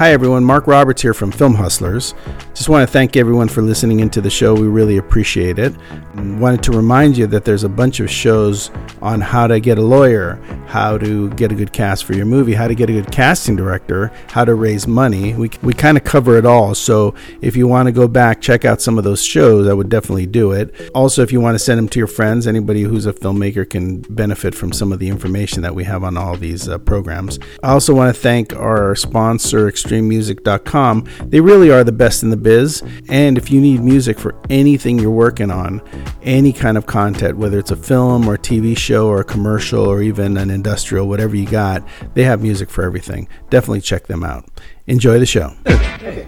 [0.00, 0.44] Hi, everyone.
[0.44, 2.14] Mark Roberts here from Film Hustlers.
[2.54, 4.54] Just want to thank everyone for listening into the show.
[4.54, 5.74] We really appreciate it.
[6.14, 8.70] Wanted to remind you that there's a bunch of shows
[9.02, 10.36] on how to get a lawyer,
[10.66, 13.56] how to get a good cast for your movie, how to get a good casting
[13.56, 15.34] director, how to raise money.
[15.34, 16.74] We, we kind of cover it all.
[16.74, 19.90] So if you want to go back, check out some of those shows, I would
[19.90, 20.90] definitely do it.
[20.94, 24.00] Also, if you want to send them to your friends, anybody who's a filmmaker can
[24.00, 27.38] benefit from some of the information that we have on all these uh, programs.
[27.62, 31.06] I also want to thank our sponsor, extrememusic.com.
[31.24, 32.82] They really are the best in the biz.
[33.08, 35.82] And if you need music for anything you're working on,
[36.22, 39.84] any kind of content, whether it's a film or a TV show or a commercial
[39.84, 43.28] or even an industrial, whatever you got, they have music for everything.
[43.50, 44.48] Definitely check them out.
[44.86, 45.54] Enjoy the show.
[45.66, 46.26] Okay,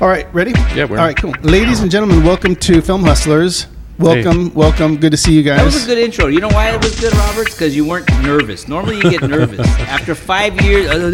[0.00, 0.52] All right, ready?
[0.74, 1.34] Yeah, we're All right, cool.
[1.42, 3.66] Ladies and gentlemen, welcome to Film Hustlers.
[3.96, 4.96] Welcome, welcome.
[4.96, 5.58] Good to see you guys.
[5.58, 6.26] That was a good intro.
[6.26, 7.52] You know why it was good, Roberts?
[7.54, 8.66] Because you weren't nervous.
[8.66, 9.60] Normally, you get nervous.
[9.82, 11.10] After five years, uh,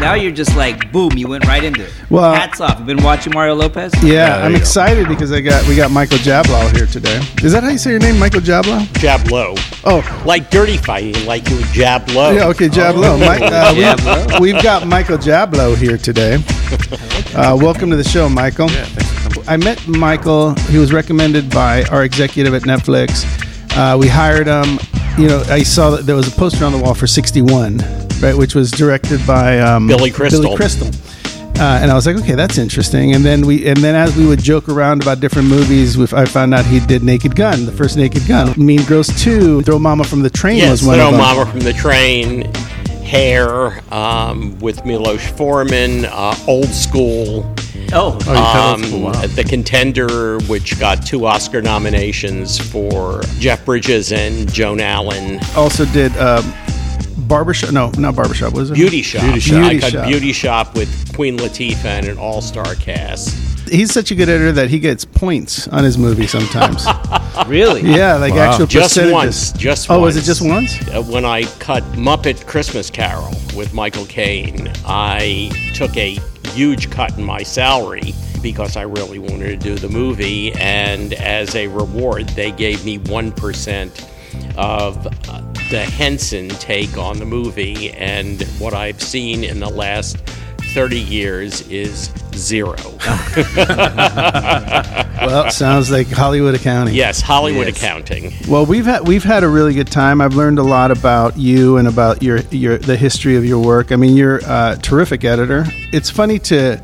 [0.00, 1.92] now you're just like, boom, you went right into it.
[2.10, 2.78] Well- hats off.
[2.78, 3.92] You've been watching Mario Lopez.
[4.02, 4.60] Yeah, there I'm you go.
[4.62, 7.20] excited because I got we got Michael Jablow here today.
[7.44, 8.80] Is that how you say your name, Michael Jablow?
[8.94, 9.56] Jablow.
[9.84, 12.32] Oh, Like dirty fighting, like you would jab low.
[12.32, 13.20] yeah, okay, Jablow.
[13.20, 14.40] Mike, uh, we- Jablow.
[14.40, 16.38] We've got Michael Jablow here today.
[17.36, 18.70] Uh, welcome to the show, Michael.
[18.70, 19.25] Yeah, thanks for coming.
[19.48, 20.54] I met Michael.
[20.70, 23.24] He was recommended by our executive at Netflix.
[23.76, 24.78] Uh, we hired him.
[25.18, 27.78] You know, I saw that there was a poster on the wall for 61,
[28.20, 30.42] right, which was directed by um, Billy Crystal.
[30.42, 30.88] Billy Crystal.
[31.58, 33.14] Uh, and I was like, okay, that's interesting.
[33.14, 36.26] And then we, and then as we would joke around about different movies, we, I
[36.26, 38.52] found out he did Naked Gun, the first Naked Gun.
[38.58, 41.20] Mean Girls 2, Throw Momma from the Train Yes, was one Throw of them.
[41.20, 42.52] Momma from the Train,
[43.04, 47.42] Hair, um, with Milos Forman, uh, Old School,
[47.92, 49.12] Oh, Oh, um, wow.
[49.26, 55.38] The Contender, which got two Oscar nominations for Jeff Bridges and Joan Allen.
[55.56, 56.44] Also did um,
[57.28, 57.72] Barbershop.
[57.72, 58.52] No, not Barbershop.
[58.54, 58.74] Was it?
[58.74, 59.22] Beauty Shop.
[59.22, 59.56] Beauty Shop.
[59.58, 60.06] I Beauty got Shop.
[60.06, 63.34] Beauty Shop with Queen Latifah and an all-star cast.
[63.68, 66.86] He's such a good editor that he gets points on his movie sometimes.
[67.48, 67.80] really?
[67.82, 68.50] yeah, like Wow.
[68.52, 69.12] actual Just percentages.
[69.12, 69.52] once.
[69.52, 70.14] Just oh, once.
[70.14, 70.88] was it just once?
[70.88, 76.18] Uh, when I cut Muppet Christmas Carol with Michael Caine, I took a
[76.56, 81.54] huge cut in my salary because I really wanted to do the movie, and as
[81.54, 85.02] a reward, they gave me 1% of
[85.70, 90.16] the Henson take on the movie, and what I've seen in the last
[90.76, 92.76] 30 years is zero.
[95.16, 96.94] Well, sounds like Hollywood accounting.
[96.94, 97.78] yes, Hollywood Yes.
[97.78, 98.32] accounting.
[98.48, 100.20] Well, we've had we've had a really good time.
[100.20, 103.90] I've learned a lot about you and about your your the history of your work.
[103.90, 105.64] I mean, you're a terrific editor.
[105.92, 106.80] It's funny to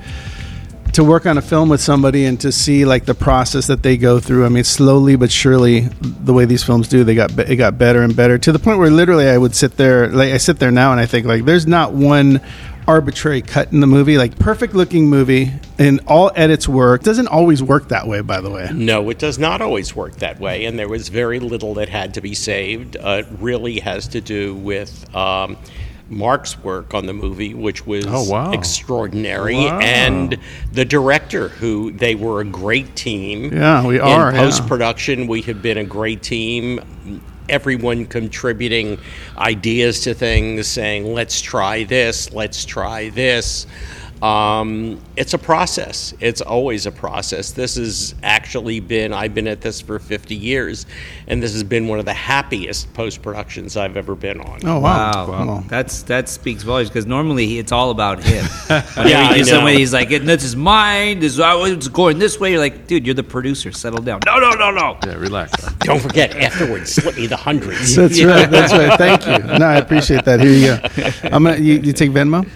[0.94, 3.96] to work on a film with somebody and to see like the process that they
[3.98, 4.46] go through.
[4.46, 8.02] I mean, slowly but surely, the way these films do, they got it got better
[8.02, 10.70] and better to the point where literally I would sit there, like I sit there
[10.72, 12.40] now and I think like there's not one
[12.88, 17.62] arbitrary cut in the movie like perfect looking movie and all edits work doesn't always
[17.62, 20.78] work that way by the way No, it does not always work that way, and
[20.78, 22.96] there was very little that had to be saved.
[22.96, 25.56] Uh, it really has to do with um,
[26.08, 28.52] Mark's work on the movie, which was Oh, wow.
[28.52, 29.78] extraordinary, Wow.
[29.80, 30.36] and
[30.72, 33.52] the director, who they were a great team.
[33.52, 36.80] Yeah, we are, In post production, we have been a great team.
[37.52, 38.98] Everyone contributing
[39.36, 43.66] ideas to things, saying, let's try this, let's try this.
[44.22, 46.14] Um, it's a process.
[46.20, 47.50] It's always a process.
[47.50, 50.86] This has actually been, I've been at this for 50 years,
[51.26, 54.60] and this has been one of the happiest post productions I've ever been on.
[54.64, 58.46] oh wow, Wow, Well, that's that speaks volumes because normally it's all about him.
[58.96, 59.78] Yeah, you I do somebody, know.
[59.80, 61.18] he's like, "This is mine.
[61.20, 63.72] This is it's going this way." You're like, "Dude, you're the producer.
[63.72, 64.98] Settle down." No, no, no, no.
[65.04, 65.52] Yeah, relax.
[65.80, 67.96] Don't forget, afterwards, slip me the hundreds.
[67.96, 68.48] That's right.
[68.50, 68.96] That's right.
[68.98, 69.58] Thank you.
[69.58, 70.40] No, I appreciate that.
[70.40, 71.28] Here you go.
[71.36, 71.56] I'm gonna.
[71.58, 72.46] You, you take Venmo.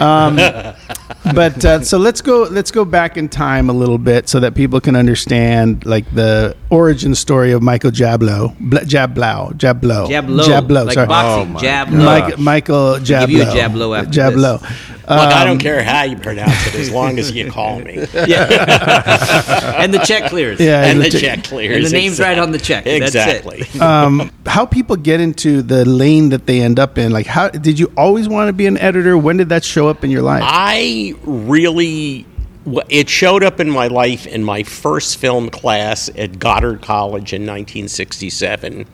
[0.00, 0.36] Um,
[1.32, 2.42] but uh, so let's go.
[2.42, 6.56] Let's go back in time a little bit so that people can understand like the
[6.74, 8.58] origin story of Michael Jablow.
[8.58, 9.52] Bla, Jablow.
[9.54, 10.08] Jablow.
[10.08, 10.86] Jab low, Jablow.
[10.86, 11.06] like sorry.
[11.06, 11.50] boxing.
[11.50, 11.98] Oh, my jab God.
[11.98, 12.04] low.
[12.04, 13.20] Mike, Michael Jablow.
[13.20, 14.60] give you a Jablow after Jablow.
[14.60, 14.70] this.
[15.06, 17.92] Look, I Um, don't care how you pronounce it, as long as you call me.
[18.14, 20.58] and the check clears.
[20.58, 21.76] Yeah, And the check- check clears.
[21.76, 22.84] And the name's right on the check.
[22.84, 23.44] That's it.
[23.44, 23.80] Exactly.
[23.80, 27.12] um, how people get into the lane that they end up in.
[27.12, 29.18] Like, how did you always want to be an editor?
[29.18, 30.42] When did that show up in your life?
[30.44, 32.33] I really, w-
[32.66, 37.42] it showed up in my life in my first film class at Goddard College in
[37.42, 38.86] 1967.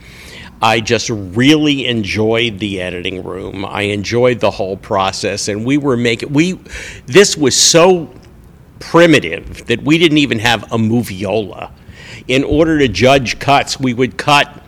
[0.63, 3.65] I just really enjoyed the editing room.
[3.65, 6.61] I enjoyed the whole process, and we were making we.
[7.07, 8.13] This was so
[8.79, 11.71] primitive that we didn't even have a moviola.
[12.29, 14.63] In order to judge cuts, we would cut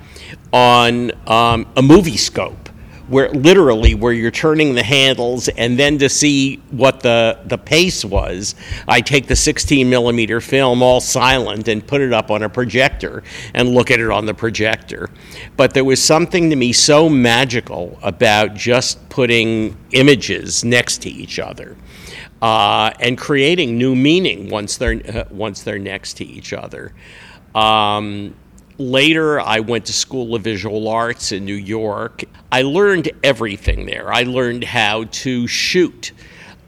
[0.53, 2.62] on um, a movie scope,
[3.09, 8.05] where literally where you're turning the handles and then to see what the the pace
[8.05, 8.55] was
[8.89, 13.23] i take the 16 millimeter film all silent and put it up on a projector
[13.55, 15.09] and look at it on the projector.
[15.57, 21.39] But there was something to me so magical about just putting images next to each
[21.39, 21.77] other
[22.41, 26.93] uh, and creating new meaning once they're uh, once they're next to each other.
[27.55, 28.35] Um,
[28.79, 32.25] Later, I went to School of Visual Arts in New York.
[32.51, 34.13] I learned everything there.
[34.13, 36.13] I learned how to shoot.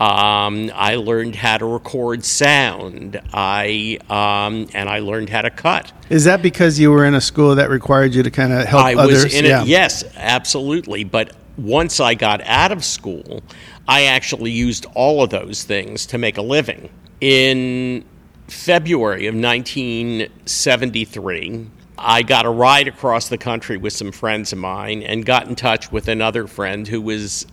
[0.00, 3.20] Um, I learned how to record sound.
[3.32, 5.92] I um, and I learned how to cut.
[6.10, 8.84] Is that because you were in a school that required you to kind of help
[8.84, 9.24] I others?
[9.24, 9.66] was in it.
[9.66, 11.04] Yes, absolutely.
[11.04, 13.42] But once I got out of school,
[13.86, 16.90] I actually used all of those things to make a living.
[17.20, 18.04] In
[18.48, 21.66] February of 1973,
[21.99, 25.55] I got a ride across the country with some friends of mine and got in
[25.55, 27.46] touch with another friend who was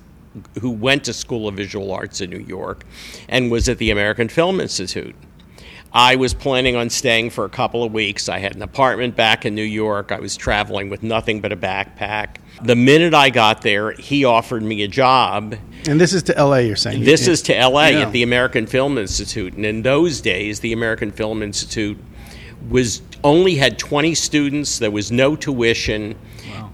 [0.61, 2.85] who went to School of Visual Arts in New York
[3.27, 5.13] and was at the American Film Institute.
[5.93, 8.29] I was planning on staying for a couple of weeks.
[8.29, 10.13] I had an apartment back in New York.
[10.13, 12.37] I was traveling with nothing but a backpack.
[12.63, 15.55] The minute I got there, he offered me a job.
[15.89, 17.03] And this is to LA, you're saying?
[17.03, 17.99] This is to LA Yeah.
[18.03, 19.53] at the American Film Institute.
[19.55, 21.97] And in those days, the American Film Institute
[22.69, 26.15] was only had 20 students, there was no tuition.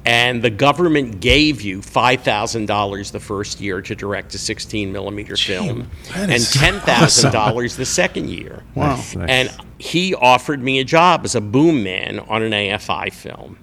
[0.05, 4.93] And the government gave you five thousand dollars the first year to direct a sixteen
[4.93, 8.63] millimeter film, and ten thousand dollars the second year.
[8.73, 8.95] Wow.
[8.95, 9.29] Nice, nice.
[9.29, 13.59] And he offered me a job as a boom man on an AFI film.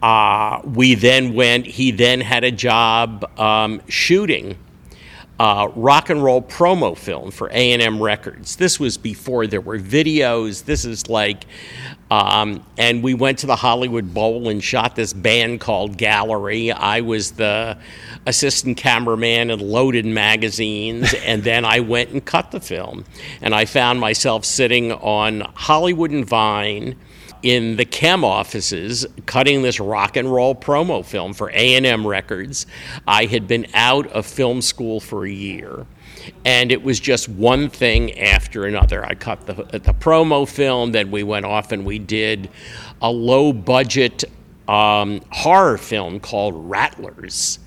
[0.00, 4.56] Uh, we then went, he then had a job um, shooting
[5.40, 8.56] uh, rock and roll promo film for A&M Records.
[8.56, 10.66] This was before there were videos.
[10.66, 11.46] This is like,
[12.10, 16.70] um, and we went to the Hollywood Bowl and shot this band called Gallery.
[16.70, 17.78] I was the
[18.26, 23.06] assistant cameraman and loaded magazines, and then I went and cut the film.
[23.40, 26.96] And I found myself sitting on Hollywood and Vine
[27.42, 32.66] in the chem offices cutting this rock and roll promo film for A&M Records.
[33.06, 35.86] I had been out of film school for a year.
[36.44, 39.04] And it was just one thing after another.
[39.04, 42.50] I cut the, the promo film, then we went off and we did
[43.00, 44.24] a low budget
[44.68, 47.58] um, horror film called Rattlers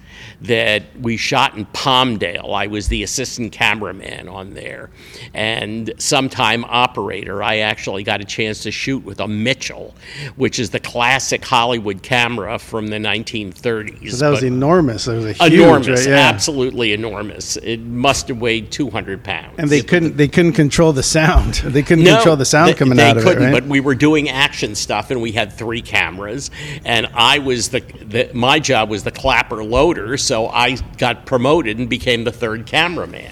[0.43, 2.53] that we shot in Palmdale.
[2.53, 4.89] I was the assistant cameraman on there.
[5.33, 9.95] And sometime operator, I actually got a chance to shoot with a Mitchell,
[10.35, 14.11] which is the classic Hollywood camera from the 1930s.
[14.11, 15.07] So that was enormous.
[15.07, 16.09] It was a huge, enormous, right?
[16.09, 16.15] Yeah.
[16.17, 17.55] absolutely enormous.
[17.57, 19.55] It must have weighed 200 pounds.
[19.57, 21.61] And they couldn't they couldn't control the sound.
[21.73, 23.63] They couldn't control the sound they- coming they out of it, They couldn't, right?
[23.63, 26.51] But we were doing action stuff, and we had three cameras,
[26.85, 31.79] and I was the, the my job was the clapper loader, so I got promoted
[31.79, 33.31] and became the third cameraman.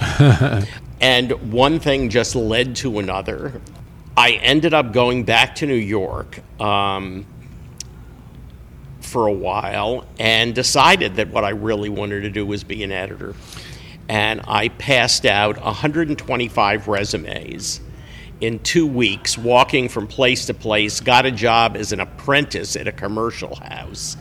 [1.01, 3.61] and one thing just led to another.
[4.15, 6.39] I ended up going back to New York.
[6.59, 7.25] Um,
[9.11, 12.93] for a while and decided that what I really wanted to do was be an
[12.93, 13.35] editor.
[14.07, 17.81] And I passed out 125 resumes
[18.39, 22.87] in two weeks, walking from place to place, got a job as an apprentice at
[22.87, 24.17] a commercial house.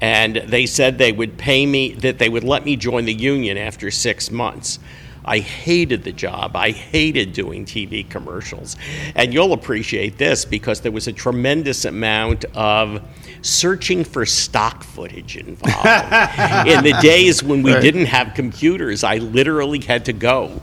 [0.00, 3.58] And they said they would pay me, that they would let me join the union
[3.58, 4.78] after six months.
[5.24, 6.56] I hated the job.
[6.56, 8.76] I hated doing TV commercials.
[9.14, 13.02] And you'll appreciate this because there was a tremendous amount of
[13.42, 15.86] searching for stock footage involved.
[16.66, 17.82] In the days when we Right.
[17.82, 20.60] didn't have computers, I literally had to go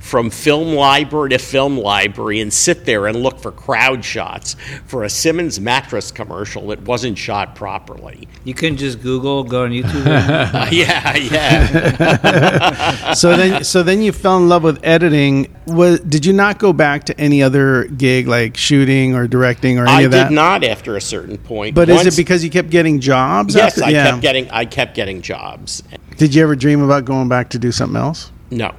[0.00, 4.54] from film library to film library and sit there and look for crowd shots
[4.86, 8.28] for a Simmons mattress commercial that wasn't shot properly.
[8.44, 10.06] You couldn't just Google, go on YouTube.
[10.06, 13.12] Uh, yeah, yeah.
[13.14, 15.54] so then so then you fell in love with editing.
[15.66, 19.82] Was did you not go back to any other gig like shooting or directing or
[19.82, 20.26] any I of that?
[20.26, 21.74] I did not after a certain point.
[21.74, 23.54] But is it because you kept getting jobs?
[23.54, 24.10] Yes, after- I yeah.
[24.10, 25.82] kept getting I kept getting jobs.
[26.16, 28.32] Did you ever dream about going back to do something else?
[28.50, 28.74] No.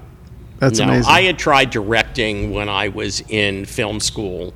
[0.59, 1.11] That's no, amazing.
[1.11, 4.53] I had tried directing when I was in film school,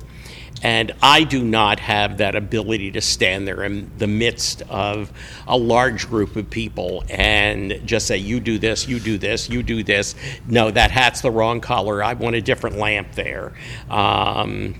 [0.62, 5.12] and I do not have that ability to stand there in the midst of
[5.46, 9.62] a large group of people and just say, you do this, you do this, you
[9.62, 10.14] do this.
[10.46, 12.02] No, that hat's the wrong color.
[12.02, 13.52] I want a different lamp there.
[13.90, 14.74] Um,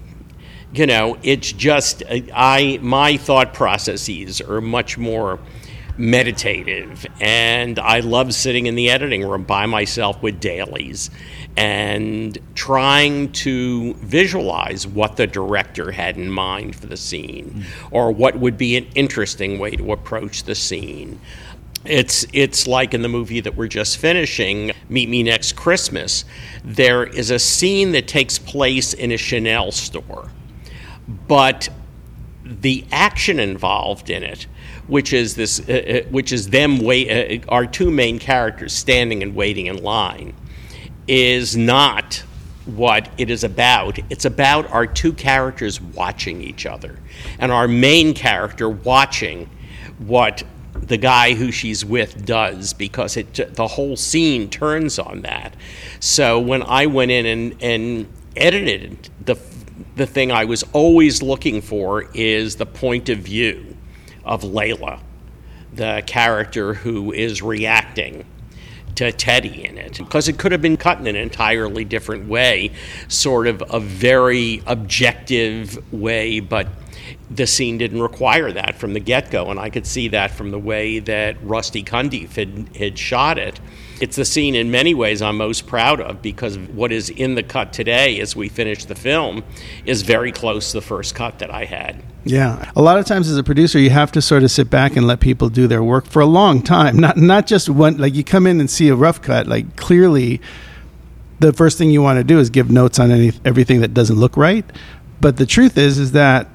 [0.73, 5.39] you know, it's just I my thought processes are much more
[5.97, 11.11] meditative and I love sitting in the editing room by myself with dailies
[11.57, 17.89] and trying to visualize what the director had in mind for the scene mm.
[17.93, 21.21] or what would be an interesting way to approach the scene.
[21.85, 26.25] It's it's like in the movie that we're just finishing, Meet Me Next Christmas.
[26.65, 30.31] There is a scene that takes place in a Chanel store,
[31.29, 31.69] but
[32.43, 34.47] the action involved in it,
[34.87, 39.23] which is this, uh, uh which is them wait, uh, our two main characters standing
[39.23, 40.35] and waiting in line,
[41.07, 42.23] is not
[42.67, 43.99] what it is about.
[44.11, 46.99] It's about our two characters watching each other,
[47.39, 49.49] and our main character watching
[49.99, 50.43] what
[50.75, 55.55] the guy who she's with does because it the whole scene turns on that.
[56.01, 59.37] So when I went in and, and edited the
[59.97, 63.74] the thing I was always looking for is the point of view
[64.25, 65.01] of Layla,
[65.73, 68.25] the character who is reacting
[68.97, 72.71] to Teddy in it because it could have been cut in an entirely different way,
[73.09, 76.69] sort of a very objective way, but
[77.31, 80.51] the scene didn't require that from the get go, and I could see that from
[80.51, 83.61] the way that Rusty Cundiff had, had shot it.
[84.01, 87.43] It's the scene in many ways I'm most proud of because what is in the
[87.43, 89.45] cut today as we finish the film
[89.85, 92.03] is very close to the first cut that I had.
[92.25, 92.71] Yeah.
[92.75, 95.07] A lot of times as a producer you have to sort of sit back and
[95.07, 96.97] let people do their work for a long time.
[96.97, 100.41] Not not just one like you come in and see a rough cut, like clearly
[101.41, 104.17] the first thing you want to do is give notes on any everything that doesn't
[104.17, 104.65] look right.
[105.21, 106.54] But the truth is is that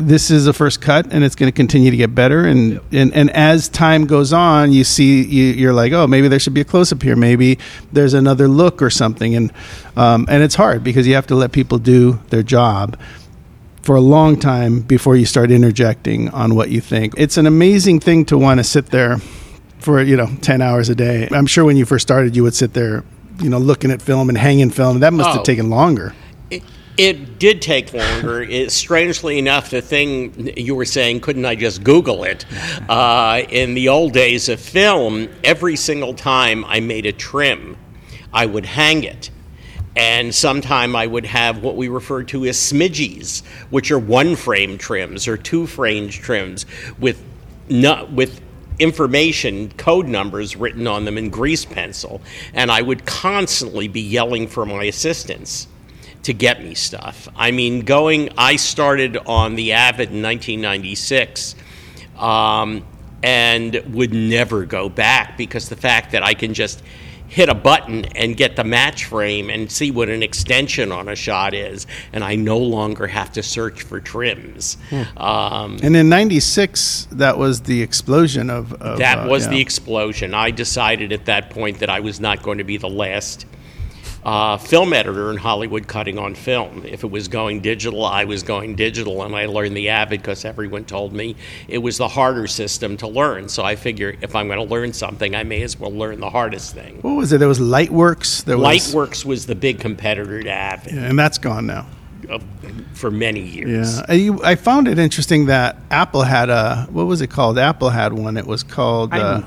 [0.00, 2.46] this is a first cut and it's going to continue to get better.
[2.46, 2.84] And, yep.
[2.92, 6.54] and and as time goes on you see you, you're like oh maybe there should
[6.54, 7.16] be a close-up here.
[7.16, 7.58] Maybe
[7.92, 9.34] there's another look or something.
[9.34, 9.52] And
[9.96, 12.98] um, and it's hard because you have to let people do their job
[13.82, 17.14] for a long time before you start interjecting on what you think.
[17.16, 19.18] It's an amazing thing to want to sit there
[19.78, 21.28] for you know 10 hours a day.
[21.30, 23.04] I'm sure when you first started you would sit there
[23.40, 25.00] you know looking at film and hanging film.
[25.00, 25.32] That must oh.
[25.34, 26.14] have taken longer
[27.00, 28.42] it did take longer.
[28.42, 32.44] It, strangely enough, the thing you were saying, couldn't I just Google it?
[32.90, 37.78] Uh, in the old days of film, every single time I made a trim,
[38.34, 39.30] I would hang it.
[39.96, 44.76] And sometime I would have what we refer to as smidgies, which are one frame
[44.76, 46.66] trims or two frame trims
[46.98, 47.24] with,
[47.70, 48.42] no, with
[48.78, 52.20] information, code numbers written on them in grease pencil.
[52.52, 55.66] And I would constantly be yelling for my assistants
[56.24, 57.28] to get me stuff.
[57.34, 61.54] I mean, going, I started on the Avid in 1996
[62.18, 62.84] um,
[63.22, 66.82] and would never go back because the fact that I can just
[67.30, 71.14] hit a button and get the match frame and see what an extension on a
[71.14, 74.76] shot is, and I no longer have to search for trims.
[74.90, 75.18] Hmm.
[75.18, 78.72] Um, and in '96, that was the explosion of.
[78.74, 79.52] of that uh, was yeah.
[79.52, 80.34] the explosion.
[80.34, 83.46] I decided at that point that I was not going to be the last
[84.24, 86.84] uh, film editor in Hollywood cutting on film.
[86.84, 90.44] If it was going digital, I was going digital, and I learned the Avid because
[90.44, 91.36] everyone told me
[91.68, 93.48] it was the harder system to learn.
[93.48, 96.30] So I figure if I'm going to learn something, I may as well learn the
[96.30, 96.98] hardest thing.
[97.02, 97.38] What was it?
[97.38, 98.44] There was Lightworks.
[98.44, 101.86] There Lightworks was, was the big competitor to Avid, yeah, and that's gone now.
[102.28, 102.38] Uh,
[102.92, 103.98] for many years.
[103.98, 107.58] Yeah, I, I, found it interesting that Apple had a what was it called?
[107.58, 108.36] Apple had one.
[108.36, 109.12] It was called.
[109.12, 109.42] Uh,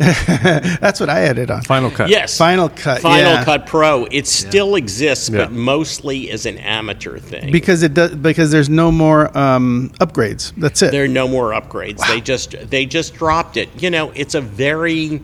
[0.80, 1.60] That's what I edited on.
[1.60, 2.08] Final Cut.
[2.08, 2.38] Yes.
[2.38, 3.02] Final Cut.
[3.02, 3.44] Final yeah.
[3.44, 4.06] Cut Pro.
[4.06, 4.78] It still yeah.
[4.78, 5.56] exists, but yeah.
[5.58, 7.52] mostly as an amateur thing.
[7.52, 8.14] Because it does.
[8.14, 10.54] Because there's no more um, upgrades.
[10.56, 10.90] That's it.
[10.92, 11.98] There are no more upgrades.
[11.98, 12.14] Wow.
[12.14, 13.68] They just they just dropped it.
[13.76, 15.22] You know, it's a very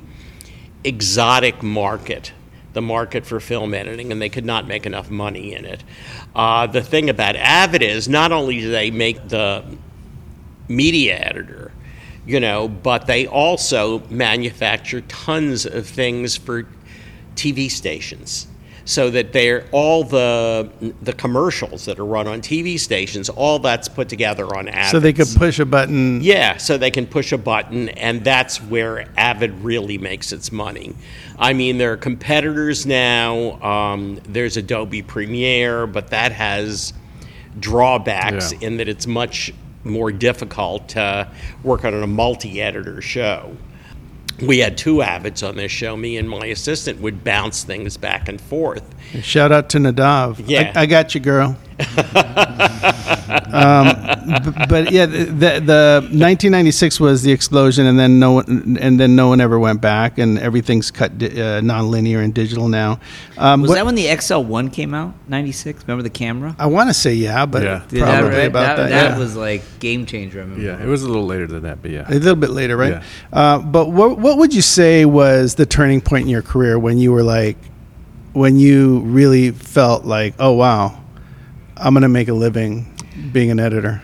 [0.84, 2.32] exotic market
[2.74, 5.82] the market for film editing, and they could not make enough money in it.
[6.34, 9.64] Uh, the thing about Avid is not only do they make the
[10.68, 11.72] media editor,
[12.26, 16.66] you know, but they also manufacture tons of things for
[17.36, 18.48] TV stations.
[18.88, 20.70] So that they're all the
[21.02, 24.92] the commercials that are run on TV stations, all that's put together on Avid.
[24.92, 26.20] So they could push a button.
[26.22, 30.94] Yeah, so they can push a button, and that's where Avid really makes its money.
[31.36, 33.60] I mean, there are competitors now.
[33.60, 36.92] Um, there's Adobe Premiere, but that has
[37.58, 38.68] drawbacks yeah.
[38.68, 39.52] in that it's much
[39.86, 41.28] more difficult to
[41.62, 43.56] work on a multi editor show.
[44.42, 45.96] We had two Avids on this show.
[45.96, 48.84] Me and my assistant would bounce things back and forth.
[49.22, 50.42] Shout out to Nadav.
[50.46, 50.72] Yeah.
[50.74, 51.56] I, I got you, girl.
[53.52, 53.86] um,
[54.26, 59.14] but, but, yeah, the, the 1996 was the explosion, and then no one, and then
[59.14, 62.98] no one ever went back, and everything's cut di- uh, non-linear and digital now.
[63.36, 65.12] Um, was what, that when the XL one came out?
[65.28, 65.82] 96.
[65.82, 66.56] Remember the camera?
[66.58, 67.78] I want to say yeah, but yeah.
[67.78, 68.46] probably that, right?
[68.46, 68.88] about that.
[68.88, 69.18] That, yeah.
[69.18, 70.38] was like game changer.
[70.38, 70.64] I remember.
[70.64, 72.94] Yeah, it was a little later than that, but yeah, a little bit later, right?
[72.94, 73.02] Yeah.
[73.32, 76.96] Uh, but what what would you say was the turning point in your career when
[76.96, 77.58] you were like,
[78.32, 81.02] when you really felt like, oh wow
[81.76, 82.92] I'm going to make a living
[83.32, 84.02] being an editor?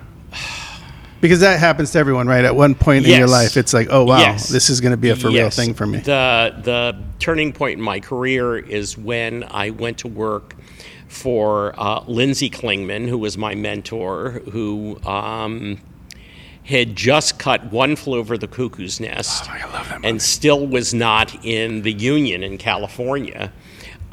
[1.21, 2.45] Because that happens to everyone, right?
[2.45, 4.49] At one point in your life, it's like, oh wow, Yes.
[4.49, 5.99] this is going to be a for real thing for me.
[5.99, 10.57] The the turning point in my career is when I went to work
[11.07, 15.79] for uh, Lynzee Klingman, who was my mentor, who um,
[16.65, 19.49] had just cut One Flew Over the Cuckoo's Nest,
[20.03, 23.53] and still was not in the union in California.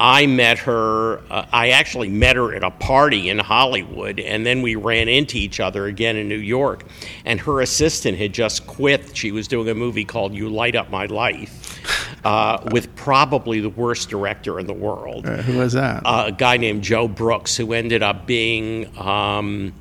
[0.02, 1.18] I met her.
[1.30, 5.36] Uh, I actually met her at a party in Hollywood, and then we ran into
[5.36, 6.84] each other again in New York.
[7.26, 9.14] And her assistant had just quit.
[9.14, 11.78] She was doing a movie called "You Light Up My Life,"
[12.24, 16.02] uh, with probably the worst director in the world, Uh, who was that?
[16.06, 19.74] uh, a guy named Joe Brooks, who ended up being um,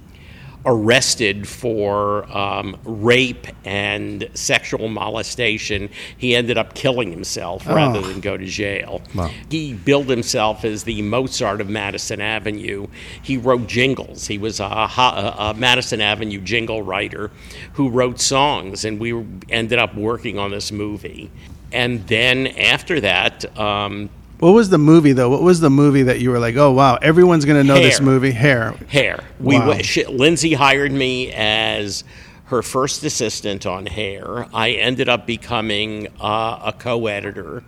[0.65, 5.89] arrested for um, rape and sexual molestation.
[6.17, 9.01] He ended up killing himself rather than go to jail.
[9.15, 9.31] Wow.
[9.49, 12.87] He billed himself as the Mozart of Madison Avenue.
[13.21, 14.27] He wrote jingles.
[14.27, 17.31] He was a, ho- a Madison Avenue jingle writer
[17.73, 21.31] who wrote songs, and we ended up working on this movie.
[21.71, 24.09] And then after that, um,
[24.39, 25.29] what was the movie though?
[25.29, 28.01] What was the movie that you were like, oh wow, everyone's going to know this
[28.01, 28.31] movie?
[28.31, 28.73] Hair.
[28.87, 29.19] Hair.
[29.39, 29.67] We Wow.
[29.69, 32.03] went, she, Lynzee hired me as
[32.45, 34.47] her first assistant on Hair.
[34.53, 37.63] I ended up becoming uh, a co-editor,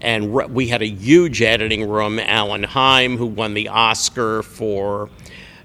[0.00, 2.18] and re- we had a huge editing room.
[2.18, 5.10] Alan Heim, who won the Oscar for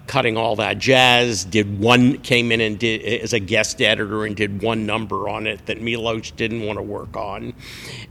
[0.07, 4.35] cutting all that jazz, did one came in and did as a guest editor and
[4.35, 7.53] did one number on it that Milos didn't want to work on,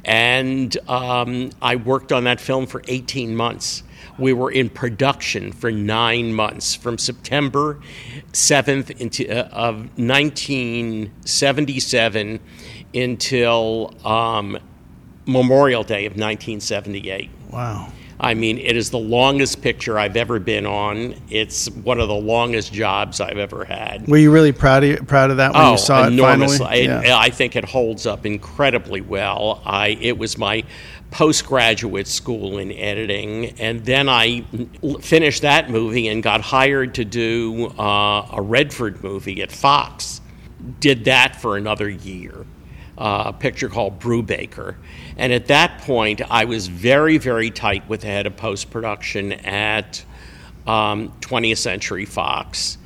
[0.04, 3.82] and um, I worked on that film for 18 months.
[4.18, 7.78] We were in production for nine months, from September
[8.32, 12.40] 7th into, uh, of 1977
[12.94, 14.58] until um,
[15.26, 17.28] Memorial Day of 1978.
[17.50, 17.92] Wow.
[18.18, 21.14] I mean, it is the longest picture I've ever been on.
[21.28, 24.08] It's one of the longest jobs I've ever had.
[24.08, 26.58] Were you really proud of proud of that when you saw it Oh, finally?
[26.64, 27.18] I, Yeah.
[27.18, 29.60] I think it holds up incredibly well.
[29.66, 30.64] I it was my
[31.10, 34.44] postgraduate school in editing, and then I
[35.00, 40.20] finished that movie and got hired to do uh, a Redford movie at Fox.
[40.80, 42.46] Did that for another year.
[42.98, 44.76] Uh, a picture called Brubaker.
[45.18, 49.32] And at that point, I was very, very tight with the head of post production
[49.32, 50.02] at
[50.66, 52.78] um, 20th Century Fox.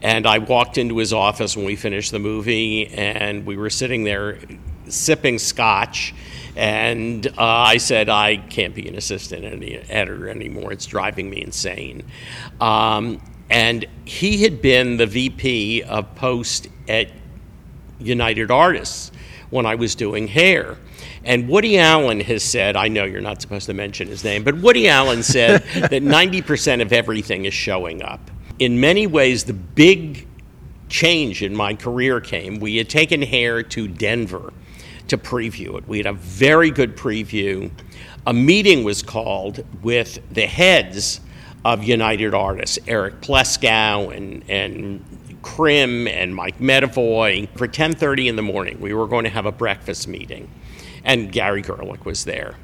[0.00, 4.04] And I walked into his office when we finished the movie, and we were sitting
[4.04, 4.38] there
[4.88, 6.14] sipping scotch.
[6.56, 10.72] And uh, I said, I can't be an assistant any, editor anymore.
[10.72, 12.04] It's driving me insane.
[12.60, 17.10] Um, and he had been the VP of Post at
[18.00, 19.12] United Artists
[19.50, 20.76] when I was doing hair.
[21.24, 24.56] And Woody Allen has said, I know you're not supposed to mention his name, but
[24.56, 28.30] Woody Allen said that 90% of everything is showing up.
[28.58, 30.26] In many ways, the big
[30.88, 32.58] change in my career came.
[32.60, 34.52] We had taken hair to Denver
[35.08, 35.88] to preview it.
[35.88, 37.70] We had a very good preview.
[38.26, 41.20] A meeting was called with the heads
[41.64, 47.48] of United Artists, Eric Pleskow and, and Krim and Mike Medavoy.
[47.56, 50.50] For 10:30 in the morning, we were going to have a breakfast meeting,
[51.04, 52.56] and Gary Gerlich was there.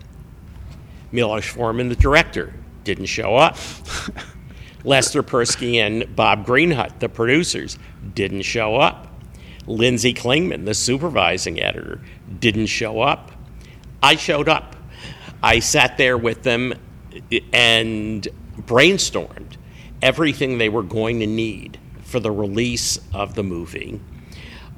[1.13, 3.57] Milos Forman, the director, didn't show up.
[4.85, 7.79] Lester Persky and Bob Greenhut, the producers,
[8.15, 9.09] didn't show up.
[9.67, 12.01] Lynzee Klingman, the supervising editor,
[12.39, 13.31] didn't show up.
[14.03, 14.77] I showed up.
[15.43, 16.75] I sat there with them
[17.53, 18.29] and
[18.61, 19.57] brainstormed
[20.03, 21.79] everything they were going to need
[22.15, 24.01] for the release of the movie.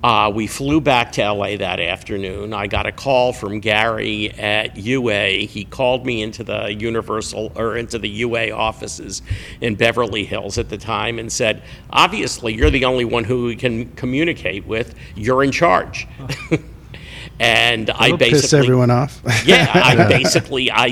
[0.03, 2.55] Uh, we flew back to LA that afternoon.
[2.55, 5.45] I got a call from Gary at UA.
[5.45, 9.21] He called me into the Universal or into the UA offices
[9.61, 13.57] in Beverly Hills at the time and said, "Obviously, you're the only one who we
[13.57, 14.95] can communicate with.
[15.15, 16.09] You're in charge."
[17.39, 19.21] and I basically piss everyone off.
[19.45, 20.89] yeah, I basically I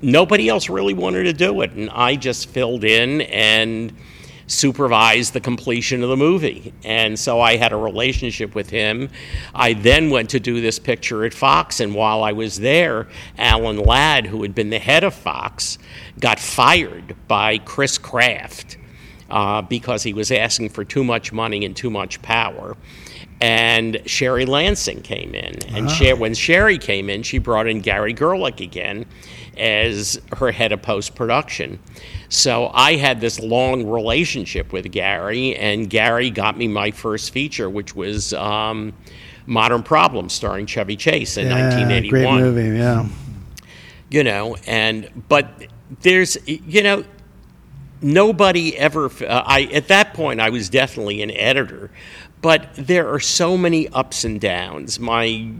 [0.00, 3.92] nobody else really wanted to do it, and I just filled in and
[4.46, 6.72] supervised the completion of the movie.
[6.84, 9.08] And so I had a relationship with him.
[9.54, 13.78] I then went to do this picture at Fox, and while I was there, Alan
[13.78, 15.78] Ladd, who had been the head of Fox,
[16.20, 18.78] got fired by Chris Kraft
[19.30, 22.76] uh, because he was asking for too much money and too much power.
[23.40, 25.58] And Sherry Lansing came in.
[25.74, 29.06] And Sher- when Sherry came in, she brought in Gary Gerlich again
[29.58, 31.78] as her head of post production.
[32.34, 37.70] So I had this long relationship with Gary, and Gary got me my first feature,
[37.70, 38.92] which was um,
[39.46, 43.06] Modern Problems, starring Chevy Chase in Yeah, 1981 Great movie, yeah.
[44.10, 45.48] you know and but
[46.00, 47.04] there's you know
[48.02, 51.90] nobody ever uh, i at that point i was definitely an editor
[52.44, 55.00] but there are so many ups and downs.
[55.00, 55.50] My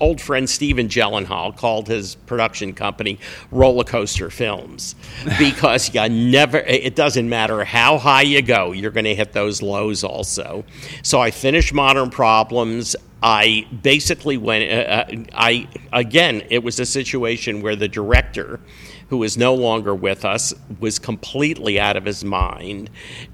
[0.00, 3.18] old friend Stephen Gyllenhaal called his production company
[3.50, 4.94] Roller Coaster Films
[5.38, 9.62] because you never, it doesn't matter how high you go, you're going to hit those
[9.62, 10.64] lows also.
[11.02, 12.96] So I finished Modern Problems.
[13.22, 18.60] I basically went, uh, uh, I, again, it was a situation where the director,
[19.08, 22.90] who is no longer with us, was completely out of his mind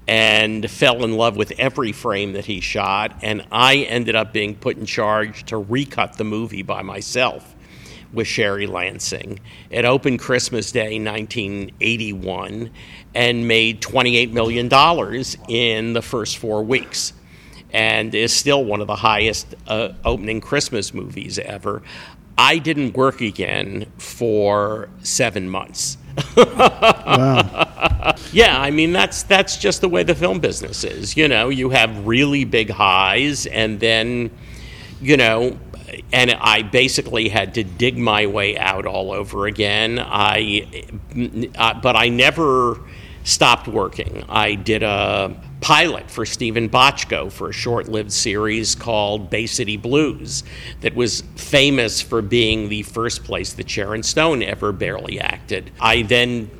[0.07, 3.17] and fell in love with every frame that he shot.
[3.21, 7.55] And I ended up being put in charge to recut the movie by myself
[8.13, 9.39] with Sherry Lansing.
[9.71, 12.69] It opened Christmas Day 1981
[13.15, 14.65] and made $28 million
[15.49, 17.13] in the first four weeks
[17.71, 21.81] and is still one of the highest uh, opening Christmas movies ever.
[22.37, 25.97] I didn't work again for seven months.
[26.37, 28.15] wow.
[28.31, 31.17] Yeah, I mean that's that's just the way the film business is.
[31.17, 34.31] You know, you have really big highs, and then,
[35.01, 35.57] you know,
[36.11, 39.99] and I basically had to dig my way out all over again.
[39.99, 40.85] I,
[41.55, 42.79] uh, but I never
[43.23, 44.23] stopped working.
[44.29, 49.77] I did a pilot for Steven Bochco for a short lived series called Bay City
[49.77, 50.43] Blues
[50.81, 55.71] that was famous for being the first place that Sharon Stone ever barely acted.
[55.79, 56.51] I then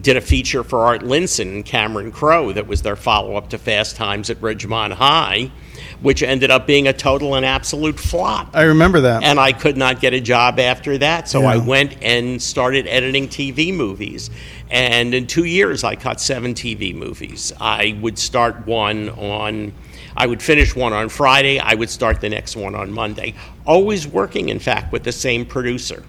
[0.00, 3.58] did a feature for Art Linson and Cameron Crowe that was their follow up to
[3.58, 5.52] Fast Times at Ridgemont High
[6.00, 8.50] which ended up being a total and absolute flop.
[8.54, 9.22] I remember that.
[9.22, 11.50] And I could not get a job after that, so Yeah.
[11.50, 14.30] I went and started editing TV movies.
[14.72, 17.52] And in two years, I cut seven TV movies.
[17.60, 19.74] I would start one on,
[20.16, 23.34] I would finish one on Friday, I would start the next one on Monday.
[23.66, 26.02] Always working, in fact, with the same producer,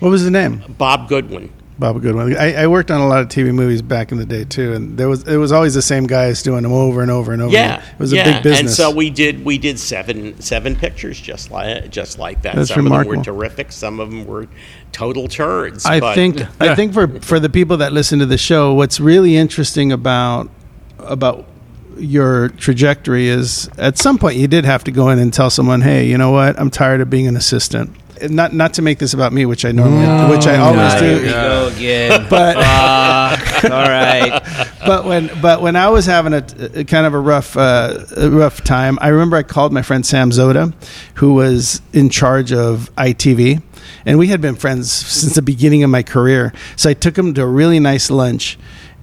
[0.00, 0.64] What was the name?
[0.76, 1.52] Bob Goodwin.
[1.80, 2.36] Bob Goodwin.
[2.36, 4.98] I, I worked on a lot of TV movies back in the day too, and
[4.98, 7.52] there was it was always the same guys doing them over and over and over.
[7.52, 8.60] Yeah, it was a big business.
[8.60, 12.54] And so we did we did seven seven pictures just like just like that.
[12.54, 13.72] That's some of them were terrific.
[13.72, 14.46] Some of them were
[14.92, 15.86] total turds.
[15.86, 19.00] I but- think I think for for the people that listen to the show, what's
[19.00, 20.50] really interesting about
[20.98, 21.46] about
[21.96, 25.80] your trajectory is at some point you did have to go in and tell someone,
[25.80, 26.60] "Hey, you know what?
[26.60, 27.96] I'm tired of being an assistant."
[28.28, 30.06] Not not to make this about me, which I normally
[30.36, 31.06] which I always Ah, do.
[31.06, 32.26] here we go again.
[32.30, 32.56] But
[33.64, 34.42] all right.
[34.84, 38.30] but when but when I was having a, a kind of a rough uh, a
[38.30, 40.72] rough time, I remember I called my friend Sam Zoda,
[41.14, 43.62] who was in charge of ITV,
[44.06, 46.52] and we had been friends since the beginning of my career.
[46.76, 48.58] So I took him to a really nice lunch,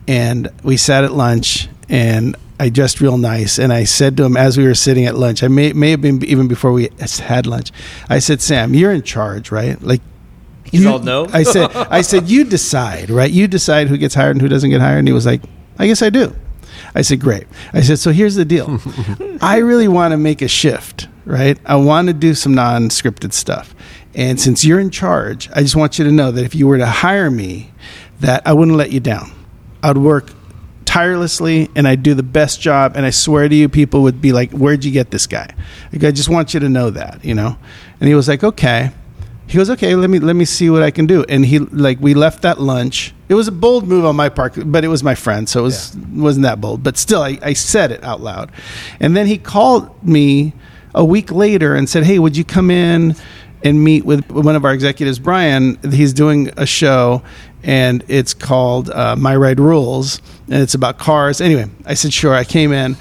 [0.07, 4.35] and we sat at lunch, and I dressed real nice, and I said to him
[4.35, 6.89] as we were sitting at lunch, I may may have been even before we
[7.21, 7.71] had lunch,
[8.09, 9.81] I said, Sam, you're in charge, right?
[9.81, 10.01] Like.
[10.65, 11.27] He's you- all no?
[11.31, 13.31] I said, I said, you decide, right?
[13.31, 14.99] You decide who gets hired and who doesn't get hired.
[14.99, 15.41] And he was like,
[15.79, 16.35] I guess I do.
[16.93, 17.47] I said, great.
[17.73, 18.79] I said, so here's the deal.
[19.41, 21.57] I really want to make a shift, right?
[21.65, 23.73] I want to do some non scripted stuff.
[24.13, 26.79] And since you're in charge, I just want you to know that if you were
[26.79, 27.71] to hire me,
[28.19, 29.31] that I wouldn't let you down.
[29.83, 30.31] I'd work
[30.87, 32.93] tirelessly and I'd do the best job.
[32.95, 35.53] And I swear to you, people would be like, where'd you get this guy?
[35.91, 37.57] Like, I just want you to know that, you know?
[37.99, 38.91] And he was like, okay.
[39.47, 41.23] He goes, okay, let me let me see what I can do.
[41.29, 43.13] And he like we left that lunch.
[43.29, 45.63] It was a bold move on my part, but it was my friend, so it
[45.63, 46.83] was wasn't that bold.
[46.83, 48.51] But still, I, I said it out loud.
[48.99, 50.51] And then he called me
[50.93, 53.15] a week later and said, hey, would you come in
[53.63, 55.77] and meet with one of our executives, Brian?
[55.91, 57.23] He's doing a show,
[57.63, 61.41] and it's called uh, My Ride Rules, and it's about cars.
[61.41, 62.33] Anyway, I said, sure.
[62.33, 62.97] I came in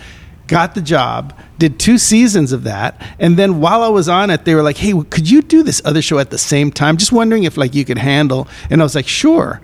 [0.47, 4.45] got the job, did two seasons of that, and then while I was on it,
[4.45, 7.12] they were like, "Hey, could you do this other show at the same time?" Just
[7.12, 8.49] wondering if like you could handle.
[8.71, 9.61] And I was like, "Sure."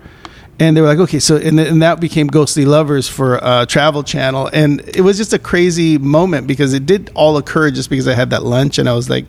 [0.59, 4.03] And they were like, "Okay." So and, and that became Ghostly Lovers for uh, Travel
[4.03, 8.07] Channel, and it was just a crazy moment because it did all occur just because
[8.07, 9.25] I had that lunch, and I was like.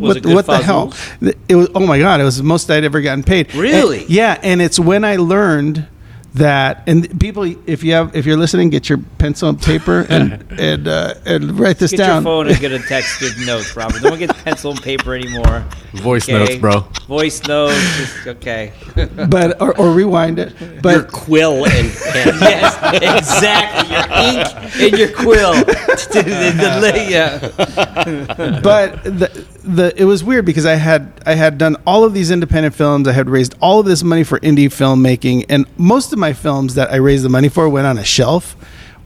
[0.00, 0.94] Was what, it good what the hell?
[1.20, 1.34] Rules?
[1.48, 2.20] It was oh my god!
[2.20, 3.54] It was the most I'd ever gotten paid.
[3.54, 4.00] Really?
[4.00, 5.86] And- yeah, and it's when I learned
[6.34, 10.46] that and people if you have if you're listening get your pencil and paper and
[10.60, 13.74] and uh, and write this Get down your phone and get a text good notes,
[13.76, 14.00] Robert.
[14.00, 15.64] Don't get pencil and paper anymore.
[15.94, 16.38] Voice Okay?
[16.38, 16.80] notes, bro.
[17.08, 17.74] Voice notes.
[17.98, 18.72] just- okay.
[19.28, 22.34] but or, or rewind it but Your quill and pen.
[22.40, 22.76] yes,
[23.18, 23.96] exactly.
[23.96, 25.54] Your ink and your quill.
[25.54, 28.60] The- the- yeah.
[28.62, 32.30] but the, the it was weird because I had I had done all of these
[32.30, 33.06] independent films.
[33.08, 36.74] I had raised all of this money for indie filmmaking, and most of my films
[36.74, 38.56] that I raised the money for went on a shelf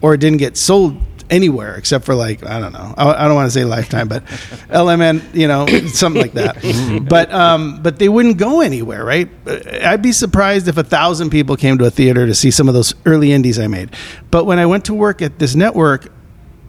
[0.00, 2.94] or didn't get sold anywhere except for like I don't know.
[2.96, 4.24] I, I don't want to say Lifetime, but
[4.70, 7.06] LMN, you know, something like that.
[7.08, 9.28] but um, but they wouldn't go anywhere, right?
[9.82, 12.74] I'd be surprised if a thousand people came to a theater to see some of
[12.74, 13.90] those early indies I made.
[14.30, 16.08] But when I went to work at this network,